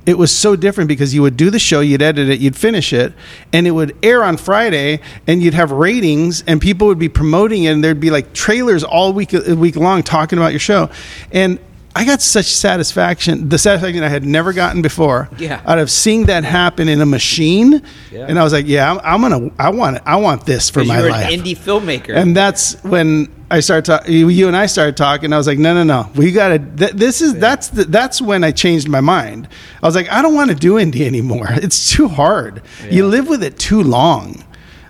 [0.06, 2.94] it was so different because you would do the show, you'd edit it, you'd finish
[2.94, 3.14] it,
[3.54, 7.64] and it would air on Friday, and you'd have ratings, and people would be promoting
[7.64, 10.90] it, and there'd be like trailers all week uh, week long talking about your show,
[11.32, 11.60] and
[11.98, 15.62] I got such satisfaction, the satisfaction I had never gotten before, Yeah.
[15.66, 18.26] out of seeing that happen in a machine, Yeah.
[18.28, 20.02] and I was like, yeah, I'm, I'm gonna, I want, it.
[20.06, 22.14] I want this for my you're life, an indie filmmaker.
[22.14, 24.30] and that's when I started talking.
[24.30, 25.32] You and I started talking.
[25.32, 26.12] I was like, no, no, no.
[26.14, 26.60] We got to.
[26.60, 29.48] Th- this is that's the, that's when I changed my mind.
[29.82, 31.48] I was like, I don't want to do indie anymore.
[31.66, 32.62] It's too hard.
[32.92, 34.44] You live with it too long.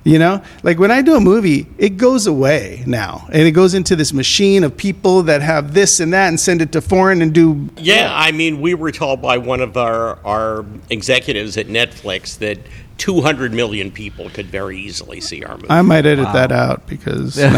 [0.03, 3.73] You know, like when I do a movie, it goes away now, and it goes
[3.73, 7.23] into this machine of people that have this and that, and send it to foreign
[7.23, 7.69] and do.
[7.77, 12.59] Yeah, I mean, we were told by one of our, our executives at Netflix that
[12.97, 15.69] 200 million people could very easily see our movie.
[15.69, 17.49] I might edit that out because no.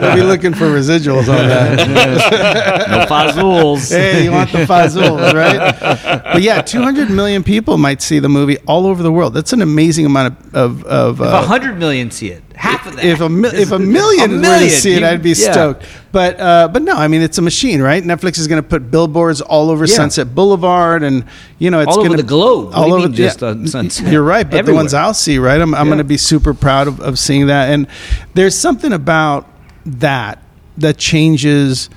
[0.00, 2.88] they'll be looking for residuals on that.
[2.88, 3.90] no fazools.
[3.90, 6.22] hey, you want the fazools, right?
[6.32, 9.34] But yeah, 200 million people might see the movie all over the world.
[9.34, 10.54] That's an amazing amount of.
[10.54, 13.04] of, of uh, a hundred million see it, half of that.
[13.04, 15.52] if a mi- if a million, A were to see it, you- I'd be yeah.
[15.52, 15.84] stoked.
[16.12, 18.02] But uh, but no, I mean it's a machine, right?
[18.02, 19.96] Netflix is going to put billboards all over Yeah.
[19.96, 21.24] Sunset Boulevard, and
[21.58, 22.66] you know it's All over gonna, the globe.
[22.66, 24.12] What All over mean just on Sunset?
[24.12, 25.60] You're right, but the ones I'll see, right?
[25.60, 25.90] I'm I'm Yeah.
[25.90, 27.86] going to be super proud of, of seeing that, and
[28.34, 29.48] there's something about
[29.84, 30.38] that
[30.78, 31.90] that changes.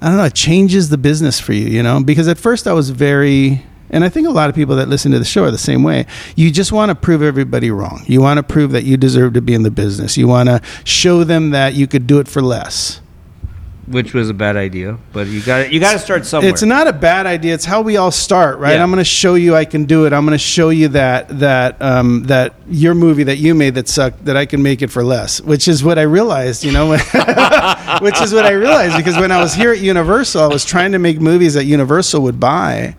[0.00, 0.24] I don't know.
[0.24, 4.02] It changes the business for you, you know, because at first I was very, and
[4.04, 6.06] I think a lot of people that listen to the show are the same way.
[6.34, 8.02] You just want to prove everybody wrong.
[8.06, 10.16] You want to prove that you deserve to be in the business.
[10.16, 13.00] You want to show them that you could do it for less.
[13.88, 16.50] which was a bad idea, but you got you got to start somewhere.
[16.50, 17.52] It's not a bad idea.
[17.52, 18.74] It's how we all start, right?
[18.74, 18.82] Yeah.
[18.82, 20.12] I'm going to show you I can do it.
[20.12, 23.88] I'm going to show you that that um, that your movie that you made that
[23.88, 26.62] sucked that I can make it for less, which is what I realized.
[26.64, 26.90] You know,
[28.00, 30.92] which is what I realized because when I was here at Universal, I was trying
[30.92, 32.94] to make movies that Universal would buy.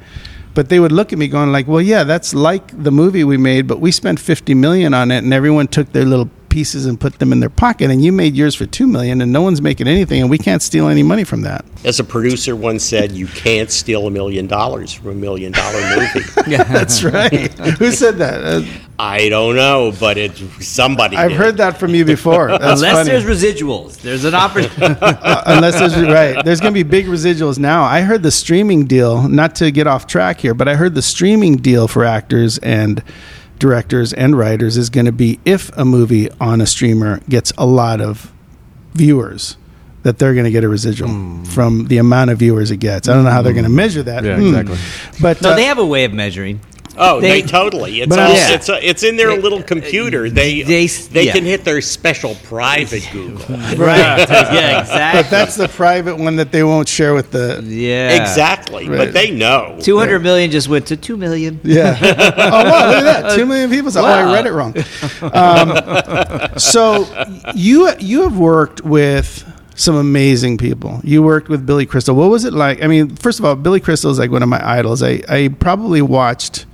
[0.53, 3.37] But they would look at me going like, "Well, yeah, that's like the movie we
[3.37, 6.99] made, but we spent 50 million on it and everyone took their little pieces and
[6.99, 9.61] put them in their pocket and you made yours for 2 million and no one's
[9.61, 13.11] making anything and we can't steal any money from that." As a producer once said,
[13.11, 16.25] you can't steal a million dollars from a million dollar movie.
[16.47, 17.51] yeah, That's right.
[17.79, 18.43] Who said that?
[18.43, 18.61] Uh,
[18.99, 21.17] I don't know, but it's somebody.
[21.17, 21.37] I've did.
[21.37, 22.47] heard that from you before.
[22.59, 23.09] That's Unless funny.
[23.09, 24.99] there's residuals, there's an opportunity.
[25.23, 26.43] Uh, unless there's right.
[26.45, 27.83] There's going to be big residuals now.
[27.83, 29.27] I heard the streaming deal.
[29.27, 33.03] Not to get off track here, but I heard the streaming deal for actors and
[33.67, 37.65] directors and writers is going to be if a movie on a streamer gets a
[37.65, 38.29] lot of
[38.93, 39.55] viewers.
[40.03, 43.07] That they're going to get a residual from the amount of viewers it gets.
[43.07, 44.25] I don't know how they're going to measure that.
[44.25, 44.47] Yeah, Hmm.
[44.53, 44.77] exactly.
[45.21, 46.59] But no, uh, they have a way of measuring.
[46.97, 48.01] Oh, they, They- totally.
[48.01, 48.51] It's But all, Yeah.
[48.53, 50.29] it's, a, it's in their They- little computer.
[50.29, 51.33] They they- they, yeah.
[51.33, 53.37] can hit their special private Google.
[53.57, 53.77] right.
[53.77, 55.21] yeah, exactly.
[55.23, 58.97] but that's the private one that they won't share with the yeah, Exactly, Right.
[58.97, 59.77] but they know.
[59.81, 61.59] Two hundred million just went to two million.
[61.63, 61.97] Yeah.
[62.37, 62.87] oh wow!
[62.89, 63.35] Look at that.
[63.35, 63.89] Two million people.
[63.91, 64.75] So, Oh, I read it wrong.
[65.21, 67.07] Um, so
[67.55, 69.43] you you have worked with
[69.75, 70.99] some amazing people.
[71.03, 72.15] You worked with Billy Crystal.
[72.15, 72.83] What was it like?
[72.83, 75.01] I mean, first of all, Billy Crystal is like one of my idols.
[75.01, 76.65] I I probably watched.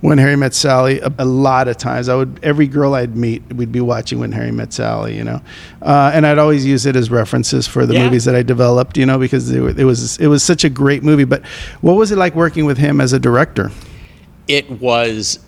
[0.00, 3.42] When Harry Met Sally, a, a lot of times I would every girl I'd meet,
[3.52, 5.40] we'd be watching When Harry Met Sally, you know,
[5.82, 8.04] uh, and I'd always use it as references for the Yeah.
[8.04, 11.02] movies that I developed, you know, because it, it was it was such a great
[11.02, 11.24] movie.
[11.24, 11.44] But
[11.80, 13.70] what was it like working with him as a director?
[14.46, 15.40] it was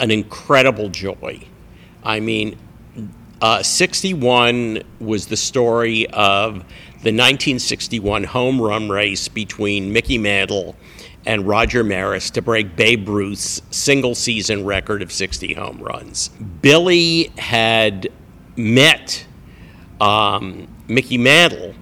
[0.00, 1.40] an incredible joy.
[2.02, 2.56] I mean,
[3.40, 6.54] uh, 61 was the story of
[7.02, 10.74] the 1961 home run race between Mickey Mantle
[11.26, 16.28] and Roger Maris to break Babe Ruth's single season record of 60 home runs.
[16.62, 18.08] Billy had
[18.56, 19.26] met
[20.00, 21.74] um, Mickey Mantle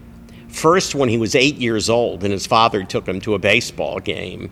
[0.48, 4.00] first when he was eight years old, and his father took him to a baseball
[4.00, 4.50] game.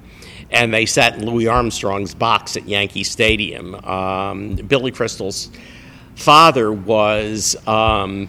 [0.51, 3.75] And they sat in Louis Armstrong's box at Yankee Stadium.
[3.85, 5.51] Um, Billy Crystal's
[6.15, 8.29] father was um,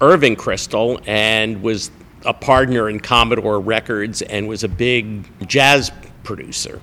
[0.00, 1.90] Irving Crystal and was
[2.24, 5.90] a partner in Commodore Records and was a big jazz
[6.22, 6.80] producer.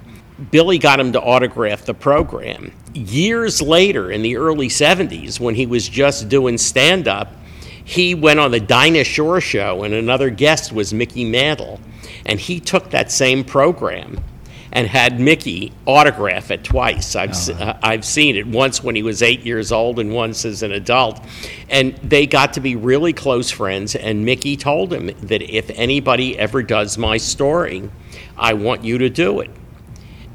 [0.52, 2.71] Billy got him to autograph the program.
[2.93, 7.34] Years later, in the early 70s, when he was just doing stand up,
[7.84, 11.80] he went on the Dinah Shore show, and another guest was Mickey Mantle.
[12.26, 14.21] And he took that same program
[14.72, 17.16] and had Mickey autograph it twice.
[17.16, 20.46] I've, se- uh, I've seen it once when he was eight years old and once
[20.46, 21.24] as an adult.
[21.70, 23.96] And they got to be really close friends.
[23.96, 27.90] And Mickey told him that if anybody ever does my story,
[28.38, 29.52] I want you to do it.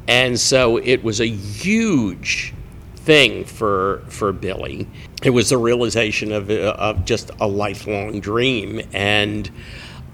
[0.09, 2.55] And so it was a huge
[2.97, 4.89] thing for for Billy.
[5.23, 9.51] It was the realization of uh, of just a lifelong dream, and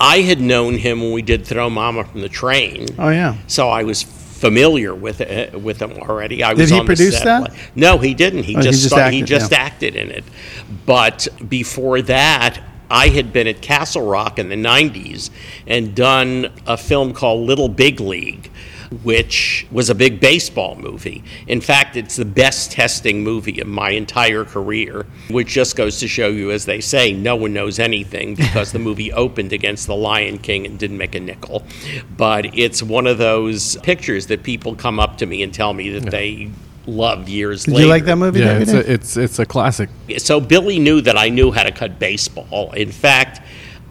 [0.00, 2.86] I had known him when we did Throw Momma from the Train.
[2.98, 3.36] Oh yeah.
[3.46, 6.44] So I was familiar with it, with him already.
[6.44, 7.52] I Did was he on the produce that?
[7.74, 8.44] No, he didn't.
[8.44, 9.58] He Oh, he just just sta- he just yeah.
[9.58, 10.24] acted in it.
[10.86, 15.30] But before that, I had been at Castle Rock in the '90s
[15.66, 18.50] and done a film called Little Big League.
[19.02, 21.22] Which was a big baseball movie.
[21.46, 26.08] In fact, it's the best testing movie of my entire career, which just goes to
[26.08, 29.94] show you, as they say, no one knows anything because the movie opened against The
[29.94, 31.64] Lion King and didn't make a nickel.
[32.16, 35.90] But it's one of those pictures that people come up to me and tell me
[35.90, 36.50] that they
[36.86, 37.84] love years Did later.
[37.84, 38.40] you like that movie?
[38.40, 38.62] Yeah, David?
[38.62, 39.90] it's a, it's it's a classic.
[40.16, 42.72] So Billy knew that I knew how to cut baseball.
[42.72, 43.42] In fact,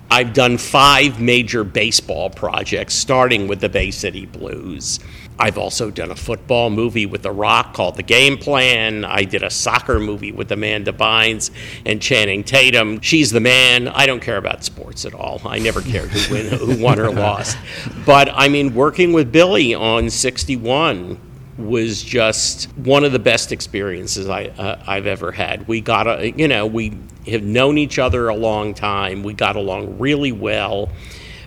[0.10, 5.00] I've done five major baseball projects, starting with the Bay City Blues.
[5.40, 9.06] I've also done a football movie with The Rock called The Game Plan.
[9.06, 11.52] I did a soccer movie with Amanda Bynes
[11.86, 13.02] and Channing Tatum.
[13.02, 13.88] She's the man.
[13.88, 15.42] I don't care about sports at all.
[15.46, 17.58] I never cared who, win, who won or lost.
[18.06, 21.20] But I mean, working with Billy on 61
[21.58, 25.68] was just one of the best experiences I, uh, I've ever had.
[25.68, 29.24] We got a, you know, we have known each other a long time.
[29.24, 30.90] We got along really well.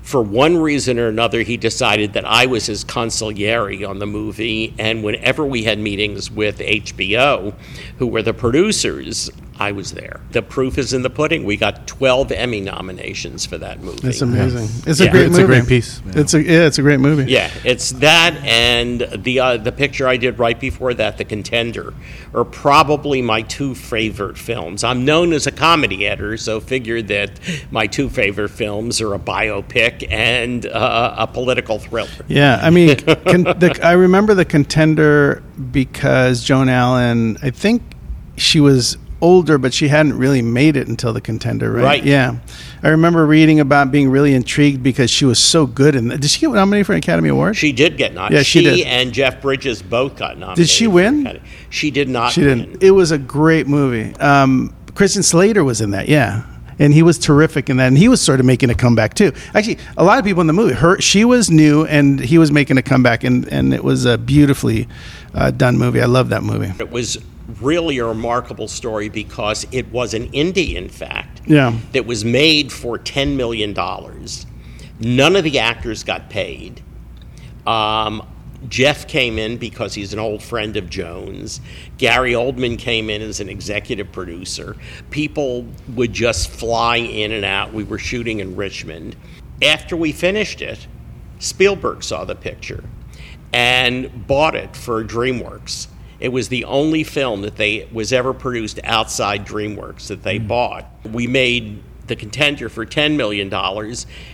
[0.02, 4.74] For one reason or another, he decided that I was his consigliere on the movie.
[4.78, 7.54] And whenever we had meetings with HBO,
[7.98, 10.20] who were the producers, I was there.
[10.32, 11.44] The proof is in the pudding.
[11.44, 14.08] We got 12 Emmy nominations for that movie.
[14.08, 14.68] It's amazing.
[14.86, 15.08] It's Yeah.
[15.08, 15.42] a great It's movie.
[15.42, 16.00] a great piece.
[16.06, 16.20] Yeah.
[16.20, 17.30] It's a yeah, it's a great movie.
[17.30, 21.92] Yeah, it's that and the uh, the picture I did right before that, The Contender,
[22.34, 24.82] are probably my two favorite films.
[24.82, 27.38] I'm known as a comedy editor, so figured that
[27.70, 32.08] my two favorite films are a biopic and uh, a political thriller.
[32.28, 32.96] Yeah, I mean,
[33.26, 37.36] con- the, I remember the contender because Joan Allen.
[37.42, 37.82] I think
[38.38, 41.82] she was older, but she hadn't really made it until the contender, right?
[41.82, 42.04] Right.
[42.04, 42.38] Yeah,
[42.82, 45.94] I remember reading about being really intrigued because she was so good.
[45.94, 47.56] And did she get nominated for an Academy Award?
[47.56, 48.38] She did get nominated.
[48.38, 48.86] Yeah, she did.
[48.86, 50.56] and Jeff Bridges both got nominated.
[50.56, 51.40] Did she win?
[51.68, 52.32] She did not.
[52.32, 52.82] She didn't.
[52.82, 54.14] It was a great movie.
[54.16, 56.08] Um, Christian Slater was in that.
[56.08, 56.44] Yeah.
[56.78, 59.32] And he was terrific in that, and he was sort of making a comeback too.
[59.52, 62.50] Actually, a lot of people in the movie, her, she was new, and he was
[62.50, 64.88] making a comeback, and, and it was a beautifully
[65.34, 66.00] uh, done movie.
[66.00, 66.72] I love that movie.
[66.78, 67.18] It was
[67.60, 71.42] really a remarkable story because it was an indie, in fact.
[71.46, 71.76] Yeah.
[71.92, 73.74] that was made for $10 million.
[75.00, 76.82] None of the actors got paid.
[77.66, 78.22] Um,
[78.68, 81.60] Jeff came in because he's an old friend of Joan's.
[81.98, 84.76] Gary Oldman came in as an executive producer.
[85.10, 87.72] People would just fly in and out.
[87.72, 89.16] We were shooting in Richmond.
[89.62, 90.86] After we finished it,
[91.38, 92.84] Spielberg saw the picture
[93.52, 95.88] and bought it for DreamWorks.
[96.20, 100.86] It was the only film that they was ever produced outside DreamWorks that they bought.
[101.10, 103.52] We made the contender for $10 million,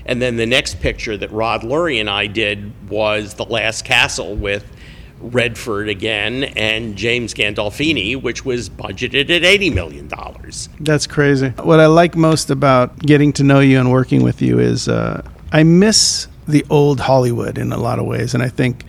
[0.06, 4.34] and then the next picture that Rod Lurie and I did was The Last Castle
[4.34, 4.64] with
[5.20, 10.10] Redford again and James Gandolfini, which was budgeted at $80 million.
[10.80, 11.50] That's crazy.
[11.50, 15.22] What I like most about getting to know you and working with you is uh,
[15.52, 18.84] I miss the old Hollywood in a lot of ways, and I think.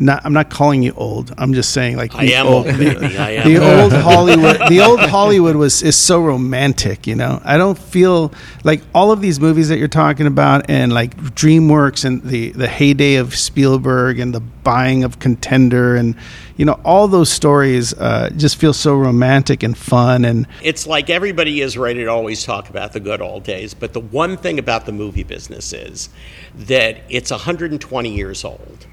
[0.00, 1.34] Not, I'm not calling you old.
[1.36, 2.66] I'm just saying, like I the am old.
[2.68, 3.52] I am.
[3.52, 4.68] the old Hollywood.
[4.68, 7.06] The old Hollywood was is so romantic.
[7.06, 8.32] You know, I don't feel
[8.62, 12.68] like all of these movies that you're talking about, and like DreamWorks and the the
[12.68, 16.14] heyday of Spielberg and the buying of Contender, and
[16.56, 20.24] you know, all those stories uh, just feel so romantic and fun.
[20.24, 23.92] And It's like everybody is ready to always talk about the good old days, but
[23.94, 26.08] the one thing about the movie business is
[26.54, 28.86] that it's 120 years old,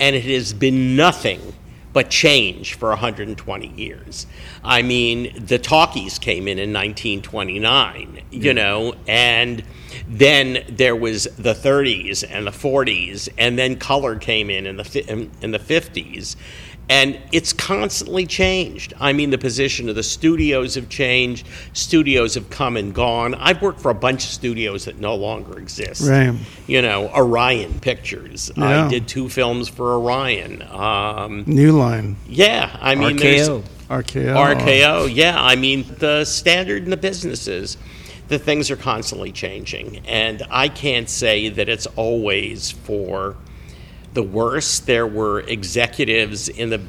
[0.00, 1.54] and it has been nothing
[1.94, 4.26] but change for 120 years.
[4.64, 8.54] I mean, the talkies came in in 1929, you mm.
[8.54, 9.62] know, and
[10.08, 15.04] then there was the 30s and the 40s, and then color came in in the
[15.08, 16.36] in, in the 50s.
[16.88, 18.92] And it's constantly changed.
[19.00, 21.46] I mean, the position of the studios have changed.
[21.72, 23.34] Studios have come and gone.
[23.36, 26.06] I've worked for a bunch of studios that no longer exist.
[26.06, 26.34] Right.
[26.66, 28.50] You know, Orion Pictures.
[28.54, 28.84] Yeah.
[28.84, 30.62] I did two films for Orion.
[30.62, 33.64] Um, New Line, yeah, I mean, there's RKO.
[33.88, 35.14] RKO, RKO.
[35.14, 37.78] Yeah, I mean, the standard in the businesses
[38.28, 43.36] the things are constantly changing, and I can't say that it's always for
[44.14, 44.80] the worse.
[44.80, 46.80] There were executives in the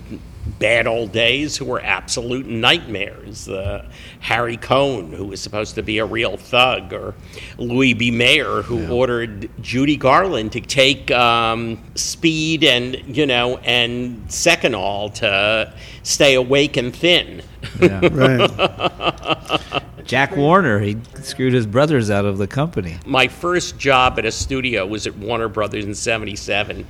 [0.60, 3.50] bad old days who were absolute nightmares.
[3.50, 7.16] Uh, Harry Cohn, who was supposed to be a real thug, or
[7.58, 8.12] Louis B.
[8.12, 15.74] Mayer, who ordered Judy Garland to take um, speed and you know and Seconal to
[16.04, 17.42] stay awake and thin.
[17.82, 18.02] Yeah.
[18.12, 19.82] Right.
[20.06, 23.00] Jack Warner, he screwed his brothers out of the company.
[23.08, 26.86] My first job at a studio was at Warner Brothers in 77.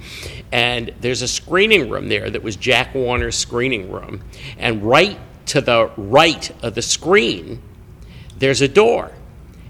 [0.51, 4.21] And there's a screening room there that was Jack Warner's screening room.
[4.57, 7.61] And right to the right of the screen,
[8.37, 9.11] there's a door.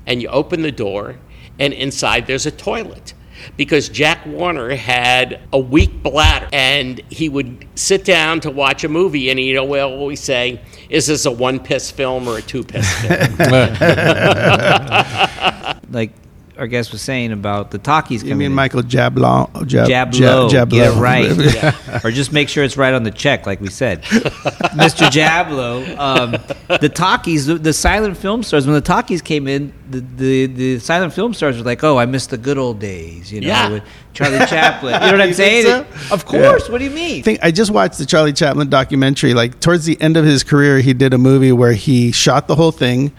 [0.07, 1.17] And you open the door,
[1.59, 3.13] and inside there's a toilet.
[3.57, 8.89] Because Jack Warner had a weak bladder, and he would sit down to watch a
[8.89, 12.87] movie, and he'd always say, Is this a one piss film or a two piss
[13.01, 13.37] film?
[15.91, 16.11] Like
[16.57, 18.53] our guest was saying about the talkies You mean in.
[18.53, 19.65] Michael Jablow?
[19.67, 20.69] Jab, Jab Jab- low, Jablow.
[20.69, 24.03] get it right, or just make sure it's right on the check, like we said.
[24.03, 25.07] Mr.
[25.09, 26.31] Jablow, um,
[26.79, 28.65] the talkies, the, the silent film stars.
[28.65, 32.05] When the talkies came in, the, the, the silent film stars were like, "Oh, I
[32.05, 33.69] miss the good old days," you know, Yeah.
[33.69, 33.83] with
[34.13, 34.93] Charlie Chaplin.
[34.93, 35.65] You know what I'm saying?
[35.65, 35.85] so?
[36.13, 36.69] Of course.
[36.69, 37.19] What do you mean?
[37.19, 39.33] I think I just watched the Charlie Chaplin documentary.
[39.33, 42.55] Like towards the end of his career, he did a movie where he shot the
[42.55, 43.11] whole thing,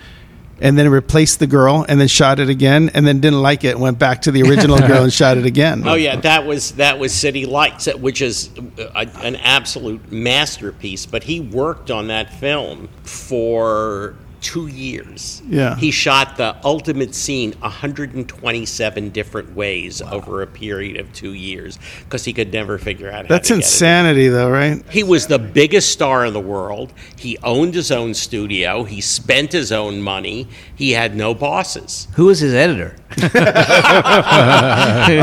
[0.60, 3.78] and then replaced the girl, and then shot it again, and then didn't like it,
[3.78, 5.86] went back to the original girl and shot it again.
[5.86, 11.06] Oh yeah, that was that was City Lights, which is a, an absolute masterpiece.
[11.06, 14.16] But he worked on that film for
[14.46, 15.42] two years.
[15.48, 15.74] Yeah.
[15.74, 22.24] he shot the ultimate scene 127 different ways over a period of two years because
[22.24, 23.26] he could never figure out.
[23.26, 23.66] That's how to get it.
[23.66, 24.88] insanity, though, right?
[24.88, 26.92] He was the biggest star in the world.
[27.18, 28.84] He owned his own studio.
[28.84, 30.46] He spent his own money.
[30.76, 32.06] He had no bosses.
[32.14, 32.94] Who was his editor?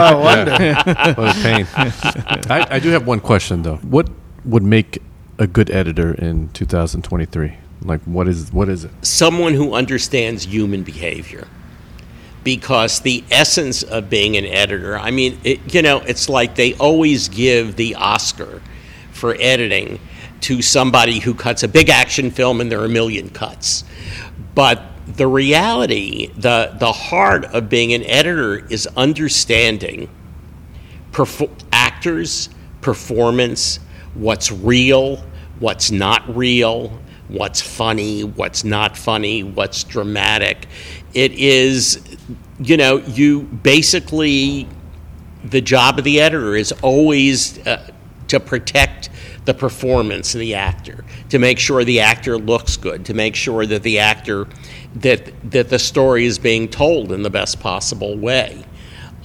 [0.03, 0.51] Oh, wonder.
[0.51, 1.65] What a pain.
[2.49, 3.77] I, I do have one question though.
[3.77, 4.09] What
[4.45, 5.01] would make
[5.39, 7.57] a good editor in 2023?
[7.83, 8.91] Like, what is what is it?
[9.01, 11.47] someone who understands human behavior
[12.43, 16.73] because the essence of being an editor i mean it, you know it's like they
[16.75, 18.61] always give the oscar
[19.13, 19.99] for editing
[20.41, 23.85] to somebody who cuts a big action film and there are a million cuts
[24.55, 24.83] but
[25.15, 30.09] the reality the the heart of being an editor is understanding
[31.71, 32.49] actors,
[32.81, 33.79] performance,
[34.15, 35.17] what's real,
[35.59, 36.99] what's not real,
[37.33, 40.67] what's funny, what's not funny, what's dramatic.
[41.13, 41.99] It is,
[42.59, 44.67] you know, you basically,
[45.43, 47.91] the job of the editor is always uh,
[48.27, 49.09] to protect
[49.45, 53.65] the performance of the actor, to make sure the actor looks good, to make sure
[53.65, 54.47] that the actor,
[54.95, 58.63] that, that the story is being told in the best possible way.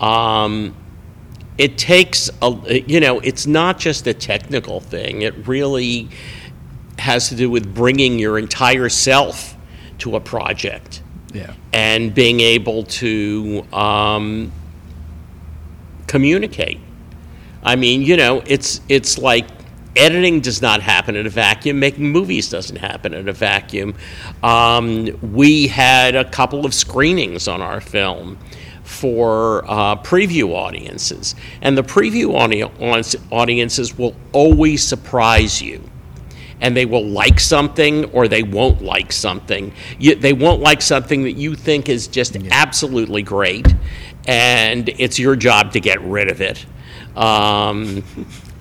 [0.00, 0.74] Um,
[1.58, 6.08] it takes a you know it's not just a technical thing it really
[6.98, 9.56] has to do with bringing your entire self
[9.98, 11.52] to a project Yeah.
[11.72, 14.52] and being able to um,
[16.06, 16.80] communicate.
[17.62, 19.46] I mean you know it's it's like
[19.96, 23.94] editing does not happen in a vacuum making movies doesn't happen in a vacuum.
[24.42, 28.38] Um, we had a couple of screenings on our film
[28.84, 31.34] for uh, preview audiences.
[31.60, 35.82] And the preview audi- audiences will always surprise you
[36.60, 39.72] and they will like something or they won't like something.
[39.98, 43.66] You, they won't like something that you think is just absolutely great,
[44.26, 46.64] and it's your job to get rid of it.
[47.16, 48.04] Um,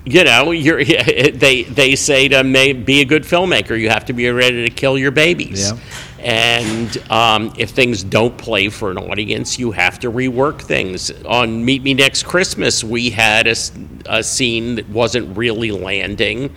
[0.04, 4.12] you know, you're, they they say to may, be a good filmmaker, you have to
[4.12, 5.70] be ready to kill your babies.
[5.70, 5.78] Yeah.
[6.18, 11.10] And um, if things don't play for an audience, you have to rework things.
[11.24, 16.54] On Meet Me Next Christmas, we had a scene that wasn't really landing,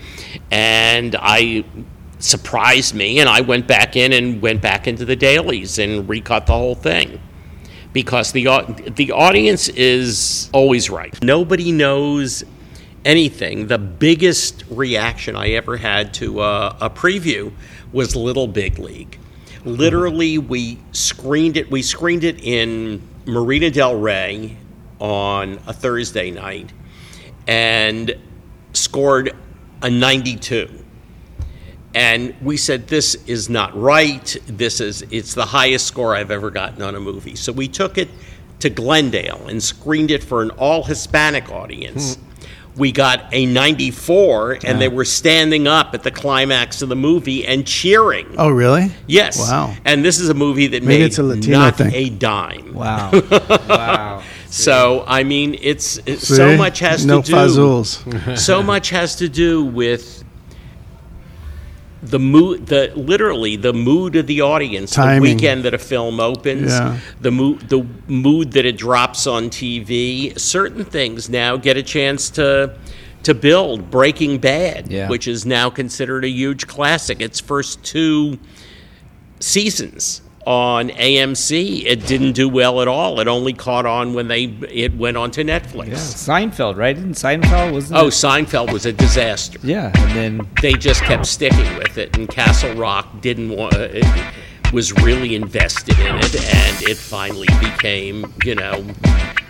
[0.49, 1.63] and I
[2.17, 6.47] surprised me, and I went back in and went back into the dailies and recut
[6.47, 7.21] the whole thing
[7.93, 8.45] because the
[8.95, 11.21] the audience is always right.
[11.23, 12.43] Nobody knows
[13.05, 13.67] anything.
[13.67, 17.51] The biggest reaction I ever had to uh, a preview
[17.91, 19.17] was Little Big League.
[19.65, 21.69] Literally, we screened it.
[21.69, 24.57] We screened it in Marina Del Rey
[24.99, 26.71] on a Thursday night,
[27.47, 28.15] and
[28.73, 29.35] scored
[29.81, 30.81] a 92
[31.93, 34.35] and we said this is not right.
[34.47, 37.35] This is it's the highest score i've ever gotten on a movie.
[37.35, 38.09] So we took it
[38.59, 42.30] to glendale and screened it for an all hispanic audience hmm.
[42.77, 47.45] We got a 94 and they were standing up at the climax of the movie
[47.45, 48.91] and cheering Oh, really?
[49.07, 49.75] yes Wow.
[49.85, 51.91] and this is a movie that Maybe made it's a Latino not thing.
[51.93, 53.11] a dime Wow.
[53.69, 54.23] wow.
[54.47, 58.37] so i mean it's, it's so much has no to do fazools.
[58.37, 60.23] so much has to do with
[62.03, 65.21] the mood the literally the mood of the audience Timing.
[65.23, 66.97] the weekend that a film opens Yeah.
[67.19, 72.29] the mood the mood that it drops on TV certain things now get a chance
[72.31, 72.73] to
[73.23, 75.09] to build Breaking Bad Yeah.
[75.09, 78.39] which is now considered a huge classic its first two
[79.39, 83.19] seasons on AMC, it didn't do well at all.
[83.19, 85.87] It only caught on when they it went onto Netflix.
[85.87, 86.95] Yeah, Seinfeld, right?
[86.95, 89.59] Didn't Seinfeld was Oh, Seinfeld was a disaster.
[89.63, 93.73] yeah, and then They just kept sticking with it, and Castle Rock didn't want.
[93.75, 94.05] It
[94.73, 98.83] was really invested in it, and it finally became, you know,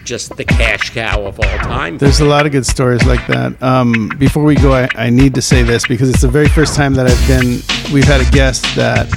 [0.04, 2.00] just the cash cow of all time.
[2.00, 3.62] There's a lot of good stories like that.
[3.62, 6.76] Um, before we go, I, I need to say this because it's the very first
[6.76, 7.62] time that I've been.
[7.94, 9.08] We've had a guest that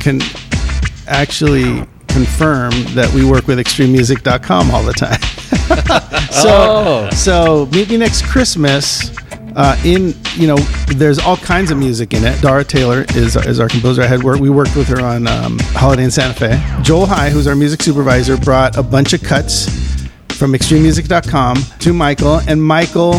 [0.00, 0.20] can
[1.10, 5.20] actually confirm that we work with ExtremeMusic.com all the time.
[6.30, 7.10] so, Oh.
[7.12, 9.10] so meet me next Christmas.
[9.56, 10.56] Uh, in you know,
[10.94, 12.40] there's all kinds of music in it.
[12.40, 14.00] Dara Taylor is is our composer.
[14.02, 14.40] I had worked.
[14.40, 16.82] We worked with her on um, Holiday in Santa Fe.
[16.82, 19.66] Joel High, who's our music supervisor, brought a bunch of cuts
[20.38, 23.14] from extrememusic.com to Michael, and Michael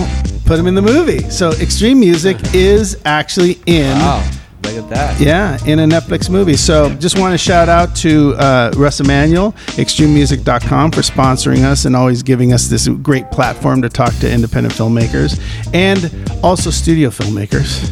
[0.45, 1.19] put them in the movie.
[1.29, 3.97] So Extreme Music is actually in.
[3.99, 4.23] wow,
[4.63, 5.19] look at that.
[5.19, 6.55] Yeah, in a Netflix movie.
[6.55, 11.95] So just want to shout out to uh, Russ Emanuel, extrememusic.com, for sponsoring us and
[11.95, 15.39] always giving us this great platform to talk to independent filmmakers
[15.73, 16.11] and
[16.43, 17.89] also studio filmmakers.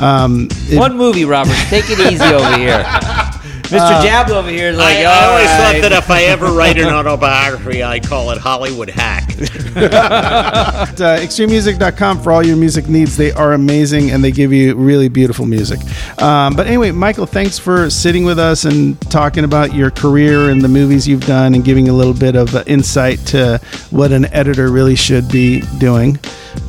[0.00, 1.54] Um, it- One movie, Robert.
[1.68, 2.84] Take it easy over here.
[3.72, 4.02] Mr.
[4.02, 6.78] Jablow over here is like, I, I always "All thought that if I ever write
[6.78, 9.30] an autobiography, I'd call it Hollywood Hack.
[9.76, 13.16] at uh, extrememusic.com for all your music needs.
[13.16, 15.80] They are amazing and they give you really beautiful music.
[16.20, 20.60] Um, but anyway, Michael, thanks for sitting with us and talking about your career and
[20.60, 23.60] the movies you've done and giving a little bit of uh, insight to
[23.90, 26.18] what an editor really should be doing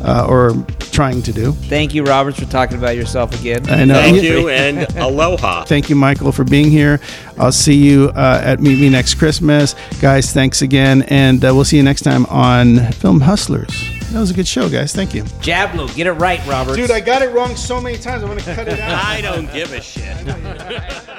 [0.04, 0.54] uh, or
[0.94, 1.52] trying to do.
[1.52, 3.68] Thank you, Roberts, for talking about yourself again.
[3.70, 3.96] I know.
[3.96, 5.66] Thank you and aloha.
[5.66, 7.00] Thank you, Michael, for being here.
[7.38, 9.76] I'll see you uh, at Meet Me Next Christmas.
[10.00, 11.02] Guys, thanks again.
[11.04, 13.74] And uh, we'll see you next time on Film Hustlers.
[14.12, 14.94] That was a good show, guys.
[14.94, 15.24] Thank you.
[15.42, 16.78] Jablow, get it right, Roberts.
[16.78, 18.24] Dude, I got it wrong so many times.
[18.24, 19.04] I want to cut it out.
[19.06, 20.16] I don't give a shit.